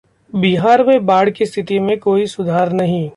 बिहार 0.33 0.83
में 0.83 1.05
बाढ़ 1.05 1.29
की 1.29 1.45
स्थिति 1.45 1.79
में 1.79 1.97
कोई 1.99 2.25
सुधार 2.27 2.71
नहीं 2.71 3.09